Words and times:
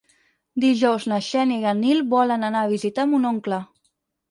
Dijous 0.63 1.05
na 1.11 1.19
Xènia 1.25 1.59
i 1.65 1.67
en 1.73 1.79
Nil 1.85 2.03
volen 2.15 2.49
anar 2.51 2.65
a 2.65 2.73
visitar 2.75 3.09
mon 3.15 3.31
oncle. 3.35 3.63